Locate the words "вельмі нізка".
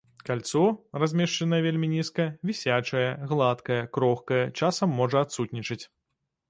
1.65-2.27